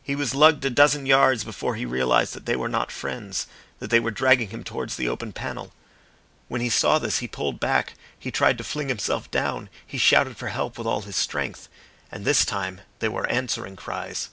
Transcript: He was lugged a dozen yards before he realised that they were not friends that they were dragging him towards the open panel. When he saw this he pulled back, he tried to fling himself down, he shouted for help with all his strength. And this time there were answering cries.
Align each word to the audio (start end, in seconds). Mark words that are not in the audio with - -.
He 0.00 0.14
was 0.14 0.32
lugged 0.32 0.64
a 0.64 0.70
dozen 0.70 1.06
yards 1.06 1.42
before 1.42 1.74
he 1.74 1.84
realised 1.84 2.34
that 2.34 2.46
they 2.46 2.54
were 2.54 2.68
not 2.68 2.92
friends 2.92 3.48
that 3.80 3.90
they 3.90 3.98
were 3.98 4.12
dragging 4.12 4.50
him 4.50 4.62
towards 4.62 4.94
the 4.94 5.08
open 5.08 5.32
panel. 5.32 5.72
When 6.46 6.60
he 6.60 6.68
saw 6.68 7.00
this 7.00 7.18
he 7.18 7.26
pulled 7.26 7.58
back, 7.58 7.94
he 8.16 8.30
tried 8.30 8.58
to 8.58 8.62
fling 8.62 8.86
himself 8.90 9.28
down, 9.32 9.68
he 9.84 9.98
shouted 9.98 10.36
for 10.36 10.50
help 10.50 10.78
with 10.78 10.86
all 10.86 11.02
his 11.02 11.16
strength. 11.16 11.68
And 12.12 12.24
this 12.24 12.44
time 12.44 12.82
there 13.00 13.10
were 13.10 13.26
answering 13.26 13.74
cries. 13.74 14.28